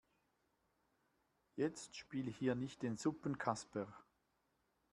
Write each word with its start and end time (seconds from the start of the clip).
Jetzt 1.57 1.95
spiel 1.95 2.31
hier 2.33 2.55
nicht 2.55 2.81
den 2.81 2.97
Suppenkasper. 2.97 3.85